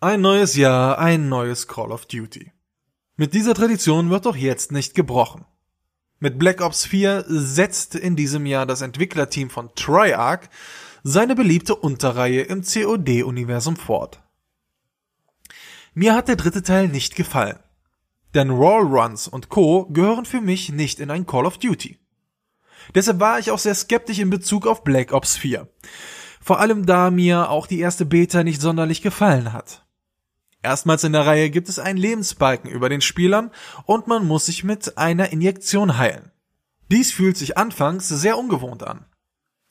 Ein 0.00 0.20
neues 0.20 0.54
Jahr, 0.54 1.00
ein 1.00 1.28
neues 1.28 1.66
Call 1.66 1.90
of 1.90 2.06
Duty. 2.06 2.52
Mit 3.16 3.34
dieser 3.34 3.52
Tradition 3.52 4.10
wird 4.10 4.26
doch 4.26 4.36
jetzt 4.36 4.70
nicht 4.70 4.94
gebrochen. 4.94 5.44
Mit 6.20 6.38
Black 6.38 6.60
Ops 6.60 6.86
4 6.86 7.24
setzt 7.26 7.96
in 7.96 8.14
diesem 8.14 8.46
Jahr 8.46 8.64
das 8.64 8.80
Entwicklerteam 8.80 9.50
von 9.50 9.74
Triarch 9.74 10.50
seine 11.02 11.34
beliebte 11.34 11.74
Unterreihe 11.74 12.42
im 12.42 12.62
COD-Universum 12.62 13.74
fort. 13.74 14.22
Mir 15.94 16.14
hat 16.14 16.28
der 16.28 16.36
dritte 16.36 16.62
Teil 16.62 16.86
nicht 16.86 17.16
gefallen. 17.16 17.58
Denn 18.34 18.56
Wallruns 18.56 19.26
und 19.26 19.48
Co. 19.48 19.86
gehören 19.86 20.26
für 20.26 20.40
mich 20.40 20.70
nicht 20.70 21.00
in 21.00 21.10
ein 21.10 21.26
Call 21.26 21.44
of 21.44 21.58
Duty. 21.58 21.98
Deshalb 22.94 23.18
war 23.18 23.40
ich 23.40 23.50
auch 23.50 23.58
sehr 23.58 23.74
skeptisch 23.74 24.20
in 24.20 24.30
Bezug 24.30 24.64
auf 24.68 24.84
Black 24.84 25.12
Ops 25.12 25.36
4. 25.36 25.68
Vor 26.40 26.60
allem 26.60 26.86
da 26.86 27.10
mir 27.10 27.50
auch 27.50 27.66
die 27.66 27.80
erste 27.80 28.06
Beta 28.06 28.44
nicht 28.44 28.60
sonderlich 28.60 29.02
gefallen 29.02 29.52
hat. 29.52 29.87
Erstmals 30.62 31.04
in 31.04 31.12
der 31.12 31.26
Reihe 31.26 31.50
gibt 31.50 31.68
es 31.68 31.78
einen 31.78 31.98
Lebensbalken 31.98 32.70
über 32.70 32.88
den 32.88 33.00
Spielern 33.00 33.52
und 33.84 34.08
man 34.08 34.26
muss 34.26 34.46
sich 34.46 34.64
mit 34.64 34.98
einer 34.98 35.30
Injektion 35.30 35.98
heilen. 35.98 36.32
Dies 36.90 37.12
fühlt 37.12 37.36
sich 37.36 37.56
anfangs 37.56 38.08
sehr 38.08 38.36
ungewohnt 38.36 38.82
an. 38.82 39.06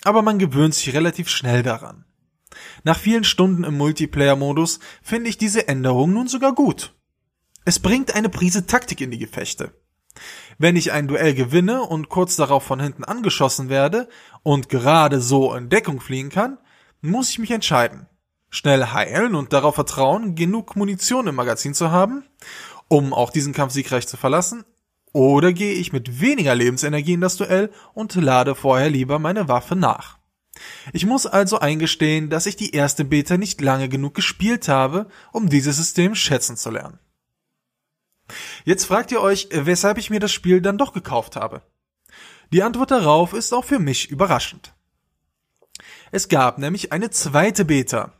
Aber 0.04 0.22
man 0.22 0.40
gewöhnt 0.40 0.76
sich 0.76 0.94
relativ 0.94 1.28
schnell 1.28 1.64
daran. 1.64 2.06
Nach 2.84 2.98
vielen 2.98 3.26
Stunden 3.26 3.64
im 3.64 3.78
Multiplayer-Modus 3.78 4.80
finde 5.02 5.30
ich 5.30 5.38
diese 5.38 5.68
Änderung 5.68 6.14
nun 6.14 6.28
sogar 6.28 6.54
gut. 6.54 6.94
Es 7.66 7.80
bringt 7.80 8.16
eine 8.16 8.30
Prise 8.30 8.66
Taktik 8.66 9.02
in 9.02 9.12
die 9.12 9.18
Gefechte. 9.18 9.74
Wenn 10.58 10.78
ich 10.78 10.94
ein 10.94 11.08
Duell 11.08 11.34
gewinne 11.34 11.82
und 11.82 12.08
kurz 12.10 12.38
darauf 12.38 12.64
von 12.64 12.80
hinten 12.80 13.04
angeschossen 13.04 13.68
werde 13.70 14.08
und 14.42 14.70
gerade 14.70 15.20
so 15.20 15.54
in 15.54 15.70
Deckung 15.70 16.00
fliegen 16.00 16.30
kann, 16.30 16.58
muss 17.02 17.30
ich 17.30 17.40
mich 17.40 17.52
entscheiden 17.52 18.08
schnell 18.50 18.88
heilen 18.88 19.36
und 19.36 19.54
darauf 19.54 19.76
vertrauen, 19.76 20.36
genug 20.36 20.76
Munition 20.76 21.28
im 21.28 21.36
Magazin 21.36 21.74
zu 21.74 21.92
haben, 21.92 22.24
um 22.88 23.14
auch 23.14 23.30
diesen 23.30 23.54
Kampf 23.54 23.74
siegreich 23.74 24.08
zu 24.08 24.18
verlassen, 24.18 24.64
oder 25.14 25.54
gehe 25.54 25.74
ich 25.74 25.94
mit 25.94 26.22
weniger 26.22 26.54
Lebensenergie 26.56 27.14
in 27.14 27.22
das 27.22 27.38
Duell 27.38 27.72
und 27.94 28.16
lade 28.16 28.56
vorher 28.56 28.90
lieber 28.90 29.20
meine 29.20 29.48
Waffe 29.48 29.76
nach. 29.76 30.18
Ich 30.94 31.06
muss 31.06 31.26
also 31.26 31.60
eingestehen, 31.60 32.30
dass 32.30 32.46
ich 32.46 32.56
die 32.56 32.72
erste 32.72 33.06
Beta 33.06 33.38
nicht 33.38 33.62
lange 33.62 33.90
genug 33.90 34.16
gespielt 34.16 34.68
habe, 34.68 35.08
um 35.32 35.50
dieses 35.50 35.78
System 35.78 36.16
schätzen 36.16 36.58
zu 36.58 36.72
lernen. 36.72 37.00
Jetzt 38.66 38.86
fragt 38.86 39.12
ihr 39.12 39.22
euch, 39.22 39.48
weshalb 39.52 39.98
ich 39.98 40.10
mir 40.10 40.20
das 40.20 40.32
Spiel 40.32 40.62
dann 40.62 40.78
doch 40.78 40.94
gekauft 40.94 41.36
habe. 41.36 41.62
Die 42.52 42.64
Antwort 42.64 42.92
darauf 42.92 43.34
ist 43.34 43.54
auch 43.54 43.66
für 43.66 43.80
mich 43.80 44.10
überraschend. 44.10 44.74
Es 46.12 46.30
gab 46.30 46.58
nämlich 46.58 46.92
eine 46.92 47.10
zweite 47.10 47.66
Beta, 47.66 48.14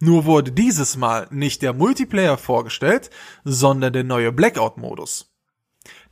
nur 0.00 0.24
wurde 0.24 0.52
dieses 0.52 0.96
Mal 0.96 1.26
nicht 1.30 1.62
der 1.62 1.72
Multiplayer 1.72 2.38
vorgestellt, 2.38 3.10
sondern 3.44 3.92
der 3.92 4.04
neue 4.04 4.32
Blackout-Modus. 4.32 5.34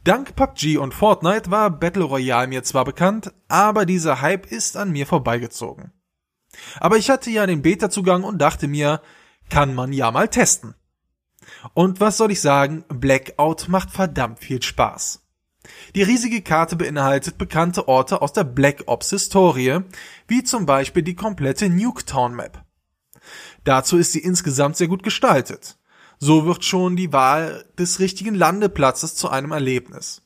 Dank 0.02 0.36
PUBG 0.36 0.78
und 0.78 0.94
Fortnite 0.94 1.50
war 1.50 1.70
Battle 1.70 2.04
Royale 2.04 2.46
mir 2.46 2.62
zwar 2.62 2.84
bekannt, 2.84 3.32
aber 3.48 3.86
dieser 3.86 4.20
Hype 4.20 4.46
ist 4.46 4.76
an 4.76 4.90
mir 4.90 5.06
vorbeigezogen. 5.06 5.92
Aber 6.80 6.96
ich 6.96 7.10
hatte 7.10 7.30
ja 7.30 7.46
den 7.46 7.62
Beta-Zugang 7.62 8.22
und 8.22 8.38
dachte 8.38 8.68
mir, 8.68 9.00
kann 9.50 9.74
man 9.74 9.92
ja 9.92 10.10
mal 10.10 10.28
testen. 10.28 10.74
Und 11.74 12.00
was 12.00 12.16
soll 12.16 12.30
ich 12.32 12.40
sagen, 12.40 12.84
Blackout 12.88 13.68
macht 13.68 13.90
verdammt 13.90 14.40
viel 14.40 14.62
Spaß. 14.62 15.22
Die 15.94 16.02
riesige 16.02 16.42
Karte 16.42 16.76
beinhaltet 16.76 17.38
bekannte 17.38 17.88
Orte 17.88 18.22
aus 18.22 18.32
der 18.32 18.44
Black 18.44 18.84
Ops 18.86 19.10
Historie, 19.10 19.80
wie 20.28 20.44
zum 20.44 20.66
Beispiel 20.66 21.02
die 21.02 21.16
komplette 21.16 21.68
Nuketown 21.68 22.34
Map. 22.34 22.66
Dazu 23.64 23.96
ist 23.96 24.12
sie 24.12 24.20
insgesamt 24.20 24.77
sehr 24.77 24.88
gut 24.88 25.02
gestaltet. 25.02 25.78
So 26.19 26.46
wird 26.46 26.64
schon 26.64 26.96
die 26.96 27.12
Wahl 27.12 27.66
des 27.78 28.00
richtigen 28.00 28.34
Landeplatzes 28.34 29.14
zu 29.14 29.28
einem 29.28 29.52
Erlebnis. 29.52 30.22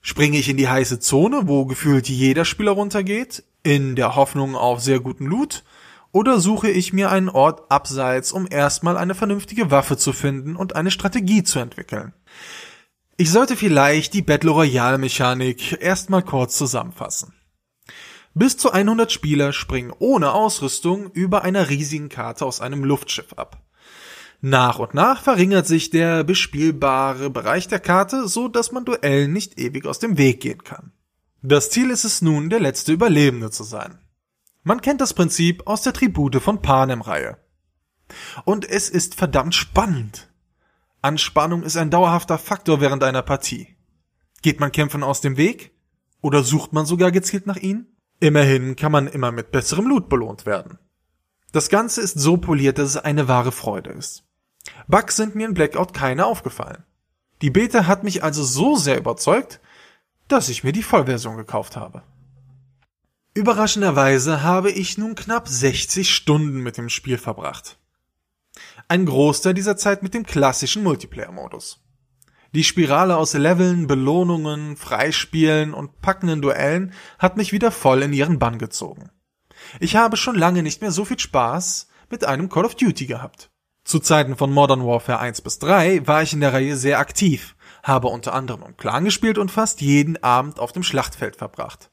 Springe 0.00 0.38
ich 0.38 0.48
in 0.48 0.56
die 0.56 0.68
heiße 0.68 1.00
Zone, 1.00 1.42
wo 1.46 1.66
gefühlt 1.66 2.08
jeder 2.08 2.44
Spieler 2.44 2.72
runtergeht, 2.72 3.44
in 3.62 3.96
der 3.96 4.16
Hoffnung 4.16 4.56
auf 4.56 4.80
sehr 4.80 5.00
guten 5.00 5.26
Loot, 5.26 5.64
oder 6.10 6.40
suche 6.40 6.70
ich 6.70 6.92
mir 6.92 7.10
einen 7.10 7.28
Ort 7.28 7.70
abseits, 7.70 8.32
um 8.32 8.46
erstmal 8.48 8.96
eine 8.96 9.14
vernünftige 9.14 9.70
Waffe 9.70 9.98
zu 9.98 10.12
finden 10.12 10.56
und 10.56 10.74
eine 10.74 10.90
Strategie 10.90 11.42
zu 11.42 11.58
entwickeln? 11.58 12.14
Ich 13.18 13.30
sollte 13.30 13.56
vielleicht 13.56 14.14
die 14.14 14.22
Battle 14.22 14.52
Royale 14.52 14.96
Mechanik 14.96 15.82
erstmal 15.82 16.22
kurz 16.22 16.56
zusammenfassen. 16.56 17.34
Bis 18.34 18.56
zu 18.56 18.70
100 18.70 19.10
Spieler 19.10 19.52
springen 19.52 19.92
ohne 19.98 20.32
Ausrüstung 20.32 21.10
über 21.12 21.42
einer 21.42 21.68
riesigen 21.68 22.08
Karte 22.08 22.44
aus 22.44 22.60
einem 22.60 22.84
Luftschiff 22.84 23.32
ab. 23.34 23.62
Nach 24.40 24.78
und 24.78 24.94
nach 24.94 25.22
verringert 25.22 25.66
sich 25.66 25.90
der 25.90 26.22
bespielbare 26.22 27.28
Bereich 27.30 27.66
der 27.66 27.80
Karte, 27.80 28.28
so 28.28 28.46
dass 28.46 28.70
man 28.70 28.84
Duellen 28.84 29.32
nicht 29.32 29.58
ewig 29.58 29.86
aus 29.86 29.98
dem 29.98 30.16
Weg 30.16 30.40
gehen 30.40 30.62
kann. 30.62 30.92
Das 31.42 31.70
Ziel 31.70 31.90
ist 31.90 32.04
es 32.04 32.22
nun, 32.22 32.48
der 32.50 32.60
letzte 32.60 32.92
Überlebende 32.92 33.50
zu 33.50 33.64
sein. 33.64 33.98
Man 34.62 34.80
kennt 34.80 35.00
das 35.00 35.14
Prinzip 35.14 35.66
aus 35.66 35.82
der 35.82 35.92
Tribute 35.92 36.36
von 36.36 36.62
Panem-Reihe. 36.62 37.38
Und 38.44 38.68
es 38.68 38.88
ist 38.88 39.14
verdammt 39.14 39.54
spannend. 39.54 40.28
Anspannung 41.02 41.62
ist 41.62 41.76
ein 41.76 41.90
dauerhafter 41.90 42.38
Faktor 42.38 42.80
während 42.80 43.02
einer 43.02 43.22
Partie. 43.22 43.76
Geht 44.42 44.60
man 44.60 44.72
Kämpfen 44.72 45.02
aus 45.02 45.20
dem 45.20 45.36
Weg? 45.36 45.72
Oder 46.20 46.42
sucht 46.42 46.72
man 46.72 46.86
sogar 46.86 47.12
gezielt 47.12 47.46
nach 47.46 47.56
ihnen? 47.56 47.86
Immerhin 48.20 48.76
kann 48.76 48.92
man 48.92 49.06
immer 49.06 49.30
mit 49.30 49.52
besserem 49.52 49.86
Loot 49.86 50.08
belohnt 50.08 50.44
werden. 50.44 50.78
Das 51.52 51.68
Ganze 51.68 52.00
ist 52.00 52.18
so 52.18 52.36
poliert, 52.36 52.78
dass 52.78 52.90
es 52.90 52.96
eine 52.96 53.28
wahre 53.28 53.52
Freude 53.52 53.90
ist. 53.90 54.24
Bugs 54.86 55.16
sind 55.16 55.34
mir 55.34 55.46
in 55.46 55.54
Blackout 55.54 55.94
keine 55.94 56.26
aufgefallen. 56.26 56.84
Die 57.40 57.50
Beta 57.50 57.86
hat 57.86 58.04
mich 58.04 58.24
also 58.24 58.42
so 58.42 58.76
sehr 58.76 58.98
überzeugt, 58.98 59.60
dass 60.26 60.48
ich 60.48 60.64
mir 60.64 60.72
die 60.72 60.82
Vollversion 60.82 61.36
gekauft 61.36 61.76
habe. 61.76 62.02
Überraschenderweise 63.34 64.42
habe 64.42 64.70
ich 64.70 64.98
nun 64.98 65.14
knapp 65.14 65.48
60 65.48 66.12
Stunden 66.12 66.58
mit 66.58 66.76
dem 66.76 66.88
Spiel 66.88 67.18
verbracht. 67.18 67.78
Ein 68.88 69.06
Großteil 69.06 69.54
dieser 69.54 69.76
Zeit 69.76 70.02
mit 70.02 70.12
dem 70.12 70.26
klassischen 70.26 70.82
Multiplayer-Modus. 70.82 71.80
Die 72.54 72.64
Spirale 72.64 73.18
aus 73.18 73.34
Leveln, 73.34 73.86
Belohnungen, 73.86 74.76
Freispielen 74.76 75.74
und 75.74 76.00
packenden 76.00 76.40
Duellen 76.40 76.94
hat 77.18 77.36
mich 77.36 77.52
wieder 77.52 77.70
voll 77.70 78.02
in 78.02 78.14
ihren 78.14 78.38
Bann 78.38 78.58
gezogen. 78.58 79.10
Ich 79.80 79.96
habe 79.96 80.16
schon 80.16 80.34
lange 80.34 80.62
nicht 80.62 80.80
mehr 80.80 80.90
so 80.90 81.04
viel 81.04 81.18
Spaß 81.18 81.88
mit 82.08 82.24
einem 82.24 82.48
Call 82.48 82.64
of 82.64 82.74
Duty 82.74 83.04
gehabt. 83.04 83.50
Zu 83.84 83.98
Zeiten 83.98 84.34
von 84.34 84.50
Modern 84.50 84.86
Warfare 84.86 85.18
1 85.18 85.42
bis 85.42 85.58
3 85.58 86.06
war 86.06 86.22
ich 86.22 86.32
in 86.32 86.40
der 86.40 86.54
Reihe 86.54 86.76
sehr 86.76 86.98
aktiv, 86.98 87.54
habe 87.82 88.08
unter 88.08 88.32
anderem 88.32 88.62
im 88.62 88.76
Clan 88.78 89.04
gespielt 89.04 89.36
und 89.36 89.50
fast 89.50 89.82
jeden 89.82 90.22
Abend 90.22 90.58
auf 90.58 90.72
dem 90.72 90.82
Schlachtfeld 90.82 91.36
verbracht. 91.36 91.90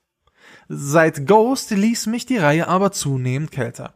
Seit 0.69 1.27
Ghost 1.27 1.71
ließ 1.71 2.07
mich 2.07 2.25
die 2.25 2.37
Reihe 2.37 2.69
aber 2.69 2.93
zunehmend 2.93 3.51
kälter. 3.51 3.95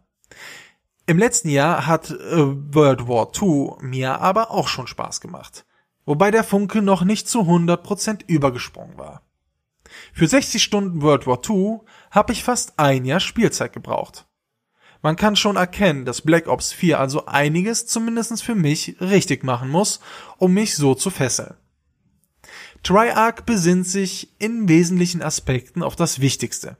Im 1.06 1.18
letzten 1.18 1.50
Jahr 1.50 1.88
hat 1.88 2.12
äh, 2.12 2.16
World 2.74 3.08
War 3.08 3.32
II 3.42 3.78
mir 3.80 4.20
aber 4.20 4.52
auch 4.52 4.68
schon 4.68 4.88
Spaß 4.88 5.22
gemacht 5.22 5.66
wobei 6.10 6.32
der 6.32 6.44
Funke 6.44 6.82
noch 6.82 7.04
nicht 7.04 7.30
zu 7.30 7.42
100% 7.42 8.22
übergesprungen 8.26 8.98
war. 8.98 9.22
Für 10.12 10.28
60 10.28 10.64
Stunden 10.64 11.04
World 11.04 11.28
War 11.28 11.40
II 11.48 11.82
habe 12.10 12.34
ich 12.34 12.44
fast 12.44 12.80
ein 12.80 13.06
Jahr 13.06 13.20
Spielzeit 13.20 13.74
gebraucht. 13.74 14.26
Man 15.04 15.16
kann 15.16 15.36
schon 15.36 15.56
erkennen, 15.56 16.06
dass 16.06 16.24
Black 16.24 16.48
Ops 16.48 16.74
4 16.74 17.00
also 17.00 17.28
einiges 17.28 17.86
zumindest 17.86 18.44
für 18.44 18.56
mich 18.56 19.00
richtig 19.00 19.44
machen 19.44 19.70
muss, 19.70 20.00
um 20.40 20.52
mich 20.52 20.76
so 20.76 20.96
zu 20.96 21.12
fesseln. 21.12 21.54
Triarch 22.82 23.42
besinnt 23.42 23.86
sich 23.86 24.34
in 24.42 24.68
wesentlichen 24.68 25.22
Aspekten 25.22 25.84
auf 25.84 25.96
das 25.96 26.20
Wichtigste. 26.20 26.78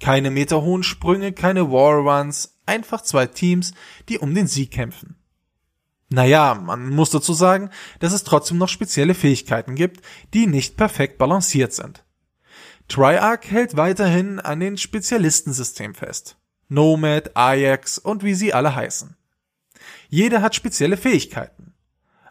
Keine 0.00 0.32
meterhohen 0.32 0.82
Sprünge, 0.82 1.32
keine 1.32 1.70
Wallruns, 1.70 2.58
einfach 2.66 3.02
zwei 3.02 3.26
Teams, 3.26 3.72
die 4.08 4.18
um 4.18 4.34
den 4.34 4.48
Sieg 4.48 4.72
kämpfen. 4.72 5.14
Naja, 6.14 6.54
man 6.54 6.90
muss 6.90 7.10
dazu 7.10 7.32
sagen, 7.32 7.70
dass 7.98 8.12
es 8.12 8.22
trotzdem 8.22 8.56
noch 8.56 8.68
spezielle 8.68 9.14
Fähigkeiten 9.14 9.74
gibt, 9.74 10.04
die 10.32 10.46
nicht 10.46 10.76
perfekt 10.76 11.18
balanciert 11.18 11.72
sind. 11.72 12.04
Triarch 12.86 13.50
hält 13.50 13.76
weiterhin 13.76 14.38
an 14.38 14.60
den 14.60 14.78
Spezialistensystem 14.78 15.92
fest. 15.92 16.36
Nomad, 16.68 17.36
Ajax 17.36 17.98
und 17.98 18.22
wie 18.22 18.34
sie 18.34 18.54
alle 18.54 18.76
heißen. 18.76 19.16
Jeder 20.08 20.40
hat 20.40 20.54
spezielle 20.54 20.96
Fähigkeiten. 20.96 21.74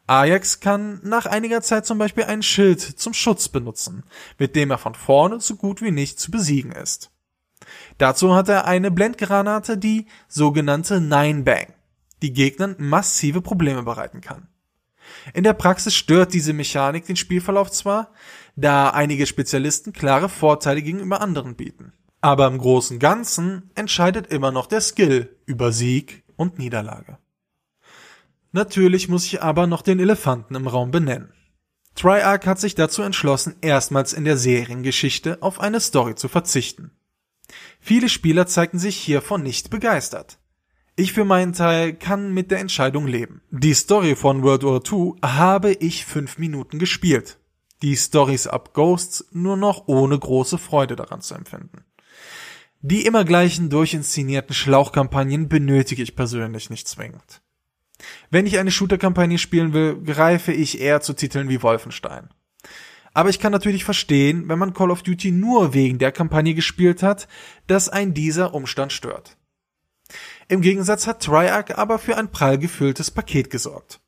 Ajax 0.08 0.62
kann 0.62 1.02
nach 1.04 1.26
einiger 1.26 1.62
Zeit 1.62 1.86
zum 1.86 1.98
Beispiel 1.98 2.24
ein 2.24 2.42
Schild 2.42 2.80
zum 2.80 3.14
Schutz 3.14 3.50
benutzen, 3.50 4.04
mit 4.38 4.56
dem 4.56 4.72
er 4.72 4.78
von 4.78 4.96
vorne 4.96 5.42
so 5.42 5.58
gut 5.58 5.82
wie 5.82 5.92
nicht 5.92 6.22
zu 6.22 6.32
besiegen 6.32 6.72
ist. 6.72 7.12
Dazu 7.98 8.34
hat 8.34 8.48
er 8.48 8.66
eine 8.66 8.92
Blendgranate, 8.92 9.78
die 9.78 10.08
sogenannte 10.30 11.02
Nine 11.02 11.44
Bang 11.44 11.74
die 12.24 12.34
Gegnern 12.34 12.76
massive 12.80 13.42
Probleme 13.42 13.84
bereiten 13.84 14.22
kann. 14.22 14.48
In 15.34 15.44
der 15.44 15.54
Praxis 15.54 15.94
stört 15.94 16.34
diese 16.34 16.54
Mechanik 16.54 17.06
den 17.06 17.16
Spielverlauf 17.16 17.70
zwar, 17.70 18.12
da 18.56 18.90
einige 18.90 19.28
Spezialisten 19.28 19.94
klare 19.94 20.30
Vorteile 20.30 20.82
gegenüber 20.82 21.22
anderen 21.22 21.56
bieten. 21.56 21.94
Aber 22.22 22.48
im 22.48 22.58
großen 22.58 23.00
Ganzen 23.00 23.70
entscheidet 23.76 24.28
immer 24.28 24.52
noch 24.52 24.66
der 24.66 24.82
Skill 24.82 25.36
über 25.46 25.72
Sieg 25.72 26.24
und 26.38 26.58
Niederlage. 26.58 27.18
Natürlich 28.54 29.10
muss 29.10 29.26
ich 29.26 29.42
aber 29.42 29.68
noch 29.68 29.82
den 29.82 30.00
Elefanten 30.00 30.56
im 30.56 30.68
Raum 30.68 30.92
benennen. 30.92 31.34
Triarch 31.96 32.46
hat 32.46 32.60
sich 32.60 32.76
dazu 32.76 33.02
entschlossen, 33.02 33.56
erstmals 33.62 34.14
in 34.14 34.24
der 34.24 34.38
Seriengeschichte 34.38 35.42
auf 35.42 35.60
eine 35.60 35.80
Story 35.80 36.16
zu 36.16 36.28
verzichten. 36.28 36.92
Viele 37.80 38.10
Spieler 38.10 38.48
zeigten 38.48 38.80
sich 38.80 38.98
hiervon 38.98 39.44
nicht 39.44 39.70
begeistert. 39.70 40.40
Ich 40.96 41.12
für 41.14 41.26
meinen 41.26 41.54
Teil 41.54 41.94
kann 41.94 42.36
mit 42.36 42.52
der 42.52 42.60
Entscheidung 42.60 43.08
leben. 43.08 43.42
Die 43.50 43.74
Story 43.74 44.16
von 44.16 44.44
World 44.44 44.64
War 44.64 44.80
II 44.86 45.14
habe 45.26 45.72
ich 45.74 46.06
fünf 46.06 46.38
Minuten 46.38 46.78
gespielt. 46.78 47.40
Die 47.82 47.98
Stories 47.98 48.46
ab 48.46 48.76
Ghosts 48.76 49.26
nur 49.32 49.58
noch 49.58 49.88
ohne 49.88 50.20
große 50.20 50.60
Freude 50.60 50.96
daran 50.96 51.22
zu 51.22 51.34
empfinden. 51.34 51.84
Die 52.82 53.08
immer 53.08 53.26
gleichen 53.26 53.72
durchinszenierten 53.72 54.54
Schlauchkampagnen 54.54 55.50
benötige 55.50 56.04
ich 56.04 56.16
persönlich 56.16 56.70
nicht 56.70 56.88
zwingend. 56.88 57.42
Wenn 58.30 58.46
ich 58.46 58.60
eine 58.60 58.72
Shooter-Kampagne 58.72 59.40
spielen 59.40 59.74
will, 59.74 60.00
greife 60.04 60.52
ich 60.52 60.80
eher 60.80 61.02
zu 61.02 61.14
Titeln 61.14 61.50
wie 61.50 61.64
Wolfenstein. 61.64 62.30
Aber 63.16 63.30
ich 63.30 63.40
kann 63.40 63.52
natürlich 63.52 63.84
verstehen, 63.84 64.48
wenn 64.48 64.60
man 64.60 64.74
Call 64.76 64.92
of 64.92 65.02
Duty 65.02 65.32
nur 65.32 65.74
wegen 65.74 65.98
der 65.98 66.12
Kampagne 66.12 66.54
gespielt 66.54 67.02
hat, 67.02 67.28
dass 67.66 67.90
ein 67.90 68.14
dieser 68.14 68.54
Umstand 68.54 68.94
stört. 68.94 69.38
Im 70.48 70.62
Gegensatz 70.62 71.08
hat 71.08 71.24
Triarch 71.24 71.78
aber 71.78 72.00
für 72.00 72.18
ein 72.18 72.32
prall 72.32 72.58
gefülltes 72.58 73.12
Paket 73.12 73.50
gesorgt. 73.50 74.00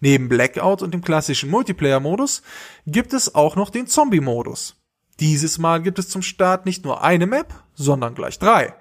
Neben 0.00 0.28
Blackout 0.28 0.82
und 0.82 0.92
dem 0.94 1.02
klassischen 1.02 1.50
Multiplayer-Modus 1.50 2.42
gibt 2.86 3.12
es 3.12 3.34
auch 3.34 3.56
noch 3.56 3.70
den 3.70 3.86
Zombie-Modus. 3.86 4.76
Dieses 5.20 5.58
Mal 5.58 5.82
gibt 5.82 5.98
es 5.98 6.08
zum 6.08 6.22
Start 6.22 6.66
nicht 6.66 6.84
nur 6.84 7.02
eine 7.02 7.26
Map, 7.26 7.52
sondern 7.74 8.14
gleich 8.14 8.38
drei. 8.38 8.74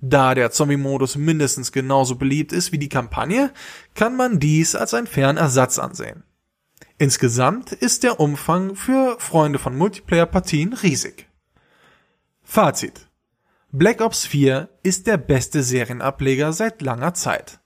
Da 0.00 0.34
der 0.34 0.50
Zombie-Modus 0.50 1.16
mindestens 1.16 1.72
genauso 1.72 2.16
beliebt 2.16 2.52
ist 2.52 2.70
wie 2.72 2.78
die 2.78 2.88
Kampagne, 2.88 3.52
kann 3.94 4.16
man 4.16 4.38
dies 4.38 4.74
als 4.74 4.94
einen 4.94 5.06
fairen 5.06 5.36
Ersatz 5.36 5.78
ansehen. 5.78 6.22
Insgesamt 6.98 7.72
ist 7.72 8.02
der 8.02 8.20
Umfang 8.20 8.74
für 8.74 9.18
Freunde 9.18 9.58
von 9.58 9.76
Multiplayer-Partien 9.76 10.72
riesig. 10.72 11.28
Fazit. 12.42 13.07
Black 13.70 14.00
Ops 14.00 14.24
4 14.24 14.70
ist 14.82 15.06
der 15.06 15.18
beste 15.18 15.62
Serienableger 15.62 16.54
seit 16.54 16.80
langer 16.80 17.12
Zeit. 17.12 17.60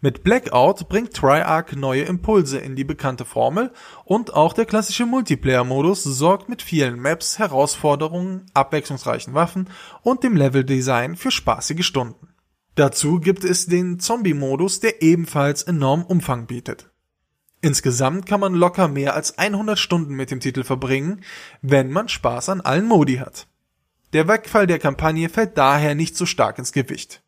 Mit 0.00 0.24
Blackout 0.24 0.88
bringt 0.88 1.12
Triarch 1.12 1.72
neue 1.76 2.04
Impulse 2.04 2.56
in 2.56 2.76
die 2.76 2.84
bekannte 2.84 3.26
Formel 3.26 3.70
und 4.06 4.32
auch 4.32 4.54
der 4.54 4.64
klassische 4.64 5.04
Multiplayer-Modus 5.04 6.02
sorgt 6.02 6.48
mit 6.48 6.62
vielen 6.62 6.98
Maps, 6.98 7.38
Herausforderungen, 7.38 8.46
abwechslungsreichen 8.54 9.34
Waffen 9.34 9.68
und 10.00 10.24
dem 10.24 10.34
Leveldesign 10.34 11.14
für 11.14 11.30
spaßige 11.30 11.84
Stunden. 11.84 12.28
Dazu 12.74 13.20
gibt 13.20 13.44
es 13.44 13.66
den 13.66 14.00
Zombie-Modus, 14.00 14.80
der 14.80 15.02
ebenfalls 15.02 15.62
enorm 15.62 16.04
Umfang 16.04 16.46
bietet. 16.46 16.90
Insgesamt 17.60 18.24
kann 18.24 18.40
man 18.40 18.54
locker 18.54 18.88
mehr 18.88 19.12
als 19.12 19.36
100 19.36 19.78
Stunden 19.78 20.14
mit 20.14 20.30
dem 20.30 20.40
Titel 20.40 20.64
verbringen, 20.64 21.22
wenn 21.60 21.90
man 21.90 22.08
Spaß 22.08 22.48
an 22.48 22.62
allen 22.62 22.86
Modi 22.86 23.16
hat. 23.16 23.46
Der 24.12 24.26
Wegfall 24.26 24.66
der 24.66 24.78
Kampagne 24.78 25.28
fällt 25.28 25.58
daher 25.58 25.94
nicht 25.94 26.16
so 26.16 26.24
stark 26.24 26.58
ins 26.58 26.72
Gewicht. 26.72 27.22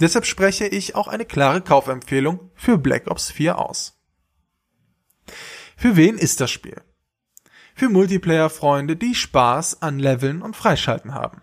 Deshalb 0.00 0.26
spreche 0.26 0.66
ich 0.66 0.94
auch 0.94 1.08
eine 1.08 1.24
klare 1.24 1.62
Kaufempfehlung 1.62 2.50
für 2.54 2.78
Black 2.78 3.10
Ops 3.10 3.30
4 3.30 3.58
aus. 3.58 3.98
Für 5.76 5.96
wen 5.96 6.18
ist 6.18 6.40
das 6.40 6.50
Spiel? 6.50 6.82
Für 7.74 7.88
Multiplayer-Freunde, 7.88 8.96
die 8.96 9.14
Spaß 9.14 9.82
an 9.82 9.98
Leveln 9.98 10.42
und 10.42 10.56
Freischalten 10.56 11.14
haben. 11.14 11.42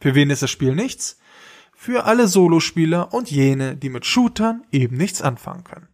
Für 0.00 0.14
wen 0.14 0.30
ist 0.30 0.42
das 0.42 0.50
Spiel 0.50 0.74
nichts? 0.74 1.18
Für 1.74 2.04
alle 2.04 2.28
Solospieler 2.28 3.12
und 3.12 3.30
jene, 3.30 3.76
die 3.76 3.88
mit 3.88 4.06
Shootern 4.06 4.64
eben 4.70 4.96
nichts 4.96 5.20
anfangen 5.22 5.64
können. 5.64 5.88